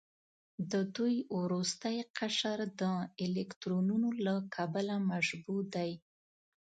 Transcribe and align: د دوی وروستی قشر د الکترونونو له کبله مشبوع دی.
د 0.71 0.73
دوی 0.95 1.15
وروستی 1.39 1.97
قشر 2.17 2.59
د 2.81 2.83
الکترونونو 3.25 4.09
له 4.25 4.35
کبله 4.55 4.95
مشبوع 5.11 5.61
دی. 5.75 5.91